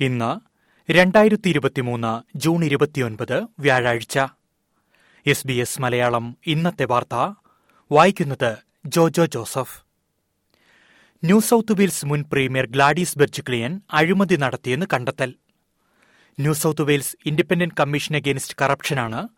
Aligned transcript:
ഇന്ന് 0.00 0.40
രണ്ടായിരത്തി 0.92 1.48
ഇരുപത്തിമൂന്ന് 1.48 2.38
ജൂൺ 2.38 2.64
ഇരുപത്തിയൊൻപത് 2.64 3.46
വ്യാഴാഴ്ച. 3.58 4.18
എസ് 5.26 5.46
ബി 5.46 5.52
എസ് 5.52 5.82
മലയാളം 5.82 6.36
ഇന്നത്തെ 6.46 6.84
വാർത്ത. 6.84 7.34
വായിക്കുന്നത് 7.92 8.56
Jojo 8.86 9.26
Joseph. 9.26 9.82
New 11.24 11.40
South 11.40 11.72
Wales 11.72 12.06
മുൻ 12.06 12.24
പ്രീമിയർ 12.32 12.66
ഗ്ലാഡീസ് 12.66 13.18
ബെർജിക്ലിയൻ 13.18 13.80
അഴിമതി 13.90 14.36
നടത്തിയെന്ന് 14.36 14.86
കണ്ടെത്തൽ. 14.92 15.34
New 16.40 16.52
South 16.52 16.82
Wales 16.82 17.16
Independent 17.26 17.74
Commission 17.80 18.16
Against 18.16 18.56
കറപ്ഷനാണ് 18.60 19.28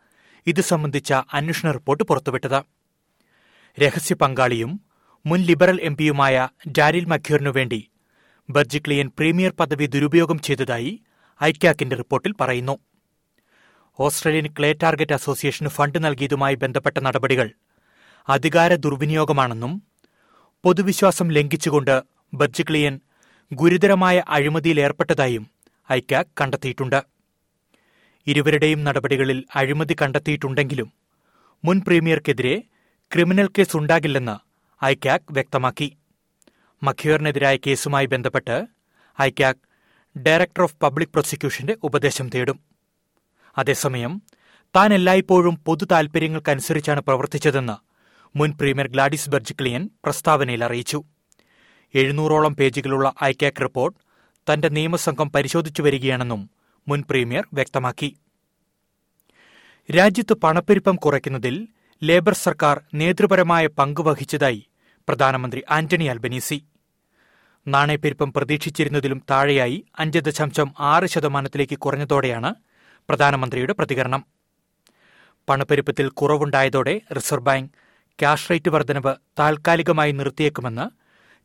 ഇത് 0.46 0.60
സംബന്ധിച്ച 0.60 1.12
അന്വേഷണ 1.12 1.70
റിപ്പോർട്ട് 1.70 2.04
പുറത്തുവിട്ടത്. 2.04 2.62
രഹസ്യ 3.80 4.14
പങ്കാളിയും 4.14 4.80
മുൻ 5.26 5.40
ലിബറൽ 5.40 5.80
എംപിയുമായ 5.80 6.48
ഡാരിൽ 6.68 7.04
മഖ്യൂറിനു 7.04 7.50
വേണ്ടി 7.50 7.88
ബർജിക്ലിയൻ 8.48 9.08
പ്രീമിയർ 9.08 9.52
പദവി 9.60 9.86
ദുരുപയോഗം 9.86 10.38
ചെയ്തതായി 10.38 11.00
ഐക്യാക്കിന്റെ 11.42 11.96
റിപ്പോർട്ടിൽ 11.96 12.32
പറയുന്നു. 12.40 12.78
ഓസ്ട്രേലിയൻ 14.00 14.46
ക്ലേ 14.58 14.72
ടാർഗറ്റ് 14.72 15.12
അസോസിയേഷന് 15.12 15.68
ഫണ്ട് 15.68 16.04
നൽകിയതുമായി 16.04 16.54
ബന്ധപ്പെട്ട 16.54 16.98
നടപടികൾ 16.98 17.48
അധികാര 18.28 18.74
ദുർവിനിയോഗമാണെന്നും 18.74 19.82
പൊതുവിശ്വാസം 20.64 21.28
ലംഘിച്ചുകൊണ്ട് 21.30 22.02
ബർജിക്ലിയൻ 22.34 23.00
ഗുരുതരമായ 23.52 24.24
അഴിമതിയിലേർപ്പെട്ടതായും 24.28 25.50
ഐക്യാക് 25.92 26.34
കണ്ടെത്തിയിട്ടുണ്ട്. 26.40 27.00
ഇരുവരുടെയും 28.26 28.84
നടപടികളിൽ 28.84 29.44
അഴിമതി 29.54 29.96
കണ്ടെത്തിയിട്ടുണ്ടെങ്കിലും 30.02 30.92
മുൻ 31.64 31.80
പ്രീമിയർക്കെതിരെ 31.80 32.62
ക്രിമിനൽ 33.12 33.48
കേസ് 33.58 33.76
ഉണ്ടാകില്ലെന്ന് 33.76 34.36
ഐക്യാക് 34.84 35.32
വ്യക്തമാക്കി. 35.32 35.88
മഖിയോറിനെതിരായ 36.82 37.56
കേസുമായി 37.56 38.06
ബന്ധപ്പെട്ട് 38.06 38.66
ഐക്യാക് 39.22 39.62
ഡയറക്ടർ 40.18 40.62
ഓഫ് 40.62 40.76
പബ്ലിക് 40.82 41.08
പ്രോസിക്യൂഷന്റെ 41.08 41.76
ഉപദേശം 41.82 42.28
തേടും. 42.28 42.60
അതേസമയം 43.58 44.22
താൻ 44.76 44.94
എല്ലായ്പ്പോഴും 44.94 45.56
പൊതു 45.56 45.84
താൽപര്യങ്ങൾക്കനുസരിച്ചാണ് 45.84 47.00
പ്രവർത്തിച്ചതെന്ന് 47.00 47.76
മുൻ 48.38 48.52
പ്രീമിയർ 48.52 48.88
ഗ്ലാഡിസ് 48.88 49.30
ബെർജിക്ലിയൻ 49.30 49.90
പ്രസ്താവനയിൽ 50.04 50.64
അറിയിച്ചു. 50.64 51.04
എഴുന്നൂറോളം 51.94 52.56
പേജുകളുള്ള 52.56 53.12
ഐക്യാക് 53.24 53.60
റിപ്പോർട്ട് 53.60 53.98
തന്റെ 54.52 54.68
നിയമസംഘം 54.68 55.32
പരിശോധിച്ചു 55.32 55.82
വരികയാണെന്നും 55.82 56.50
മുൻ 56.88 57.04
പ്രീമിയർ 57.10 57.44
വ്യക്തമാക്കി. 57.52 58.16
രാജ്യത്ത് 59.96 60.32
പണപ്പെരുപ്പം 60.32 60.96
കുറയ്ക്കുന്നതിൽ 60.96 61.68
ലേബർ 62.02 62.34
സർക്കാർ 62.34 62.82
നേതൃപരമായ 62.94 63.66
പങ്കുവഹിച്ചതായി 63.66 64.66
പ്രധാനമന്ത്രി 65.08 65.62
ആന്റണി 65.70 66.04
അൽബനീസി 66.04 66.64
നാണയപ്പെരുപ്പം 67.66 68.32
പ്രതീക്ഷിച്ചിരുന്നതിലും 68.32 69.22
താഴെയായി 69.30 69.84
അഞ്ച് 69.98 70.18
ദശാംശം 70.18 70.74
ആറ് 70.80 71.06
ശതമാനത്തിലേക്ക് 71.06 71.78
കുറഞ്ഞതോടെയാണ് 71.78 72.54
പ്രധാനമന്ത്രിയുടെ 73.08 73.72
പ്രതികരണം. 73.72 74.24
പണപ്പെരുപ്പത്തിൽ 75.48 76.08
കുറവുണ്ടായതോടെ 76.08 77.00
റിസർവ് 77.16 77.42
ബാങ്ക് 77.42 77.70
ക്യാഷ് 78.18 78.50
റേറ്റ് 78.50 78.70
വർധനവ് 78.70 79.14
താൽക്കാലികമായി 79.38 80.12
നിർത്തിയേക്കുമെന്ന് 80.12 80.86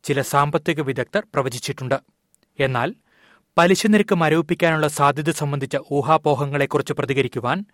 ചില 0.03 0.21
സാമ്പത്തിക 0.21 0.81
വിദഗ്ധർ 0.81 1.23
പ്രവചിച്ചിട്ടുണ്ട്. 1.33 1.99
എന്നാൽ 2.59 2.95
പലിശ 3.57 3.87
നിരക്ക് 3.87 4.15
മരവിപ്പിക്കാനുള്ള 4.15 4.87
സാധ്യത 4.87 5.31
സംബന്ധിച്ച 5.31 5.77
ഊഹാപോഹങ്ങളെക്കുറിച്ച് 5.91 6.93
പ്രതികരിക്കുവാൻ 6.93 7.65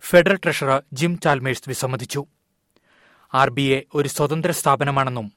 ഫെഡറൽ 0.00 0.36
ട്രഷറർ 0.36 0.82
ജിം 0.92 1.18
ചാൽമേഴ്സ് 1.18 1.68
വിസമ്മതിച്ചു. 1.68 2.26
ആർ 3.34 3.50
ബി 3.50 3.62
എ 3.62 3.84
ഒരു 3.94 4.08
സ്വതന്ത്ര 4.08 4.50
സ്ഥാപനമാണെന്നും 4.50 5.32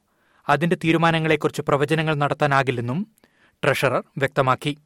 അതിന്റെ 0.49 0.77
തീരുമാനങ്ങളെക്കുറിച്ച് 0.83 1.61
പ്രവചനങ്ങൾ 1.61 2.13
നടത്താനാകില്ലെന്നും 2.13 2.99
ട്രഷറർ 3.63 4.03
വ്യക്തമാക്കി. 4.17 4.77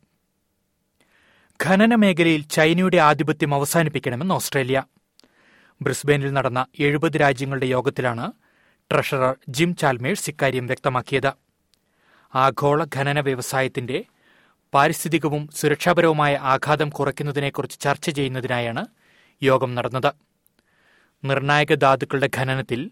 ഖനന 1.60 1.96
മേഖലയിൽ 1.96 2.44
ചൈനയുടെ 2.44 2.98
ആധിപത്യം 2.98 3.54
അവസാനിപ്പിക്കണമെന്ന് 3.56 4.36
ഓസ്ട്രേലിയ. 4.36 4.84
ബ്രിസ്ബെയിനിൽ 5.82 6.34
നടന്ന 6.34 6.66
എഴുപത് 6.80 7.18
രാജ്യങ്ങളുടെ 7.22 7.66
യോഗത്തിലാണ് 7.66 8.32
ട്രഷറർ 8.92 9.36
ജിം 9.50 9.76
ചാൽമേഴ്സ് 9.76 10.30
ഇക്കാര്യം 10.30 10.68
വ്യക്തമാക്കിയത്. 10.68 11.32
ആഗോള 12.36 12.86
ഖനന 12.96 13.20
വ്യവസായത്തിന്റെ 13.20 14.04
പാരിസ്ഥിതികവും 14.74 15.50
സുരക്ഷാപരവുമായ 15.56 16.36
ആഘാതം 16.36 16.90
കുറയ്ക്കുന്നതിനെക്കുറിച്ച് 16.90 17.80
ചർച്ച 17.80 18.10
ചെയ്യുന്നതിനായാണ് 18.10 18.86
യോഗം 19.42 19.76
നടന്നത്. 19.76 20.12
നിർണായക 21.26 21.74
ധാതുക്കളുടെ 21.74 22.30
ഖനനത്തിൽ 22.38 22.92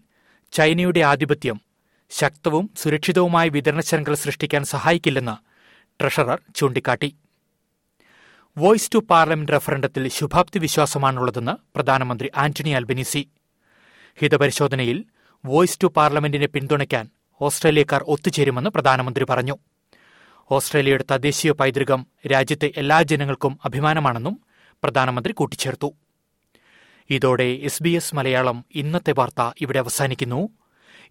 ചൈനയുടെ 0.52 1.00
ആധിപത്യം 1.00 1.71
ശക്തവും 2.18 2.70
സുരക്ഷിതവുമായ 2.76 3.48
വിതരണ 3.48 3.80
ശൃംഖല 3.80 4.14
സൃഷ്ടിക്കാൻ 4.14 4.64
സഹായിക്കില്ലെന്ന് 4.64 5.34
ട്രഷറർ 6.00 6.40
ചൂണ്ടിക്കാട്ടി. 6.54 7.16
വോയ്സ് 8.58 8.90
ടു 8.94 8.98
പാർലമെന്റ് 9.10 9.52
റഫറണ്ടത്തിൽ 9.52 10.08
ശുഭാപ്തി 10.08 10.58
വിശ്വാസമാണുള്ളതെന്ന് 10.58 11.52
പ്രധാനമന്ത്രി 11.74 12.30
ആന്റണി 12.36 12.70
അൽബനീസി. 12.70 13.28
ഹിതപരിശോധനയിൽ 14.20 15.04
വോയ്സ് 15.44 15.78
ടു 15.82 15.86
പാർലമെന്റിനെ 15.86 16.46
പിന്തുണയ്ക്കാൻ 16.46 17.08
ഓസ്ട്രേലിയക്കാർ 17.40 18.02
ഒത്തുചേരുമെന്ന് 18.02 18.70
പ്രധാനമന്ത്രി 18.70 19.26
പറഞ്ഞു. 19.30 19.56
ഓസ്ട്രേലിയയുടെ 20.50 21.04
തദ്ദേശീയ 21.10 21.52
പൈതൃകം 21.52 22.06
രാജ്യത്തെ 22.32 22.72
എല്ലാ 22.76 23.02
ജനങ്ങൾക്കും 23.02 23.58
അഭിമാനമാണെന്നും 23.64 24.40
പ്രധാനമന്ത്രി 24.82 25.32
കൂട്ടിച്ചേർത്തു. 25.32 25.92
ഇതോടെ 27.10 27.44
എസ് 27.44 27.82
ബി 27.82 27.90
എസ് 27.90 28.14
മലയാളം 28.14 28.64
ഇന്നത്തെ 28.74 29.14
വാർത്ത 29.18 29.50
ഇവിടെ 29.60 29.78
അവസാനിക്കുന്നു. 29.78 30.48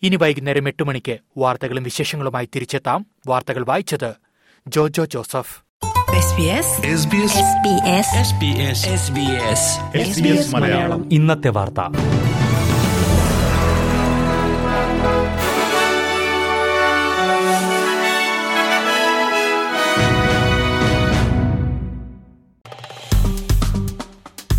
ഇനി 0.03 0.15
വൈകുന്നേരം 0.15 0.67
എട്ട് 0.67 0.83
മണിക്ക് 0.83 1.17
വാർത്തകളും 1.37 1.83
വിശേഷങ്ങളുമായി 1.83 2.49
തിരിച്ചെത്താം. 2.55 3.05
വാർത്തകൾ 3.27 3.65
വായിച്ചത് 3.65 4.13
Jojo 4.67 5.05
Joseph. 5.05 5.61
SBS 6.11 6.67
SBS 6.85 7.33
SBS 7.51 7.99
SBS 8.27 8.79
SBS 8.97 9.61
SBS 10.07 10.55
Malayalam. 10.55 11.13
ഇന്നത്തെ 11.13 11.49
വാർത്ത. 11.49 11.81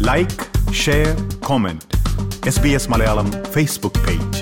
Like 0.00 0.72
share 0.72 1.38
comment 1.38 1.96
S 2.46 2.60
B 2.60 2.68
S 2.68 2.90
Malayalam 2.90 3.32
Facebook 3.44 4.06
page 4.06 4.41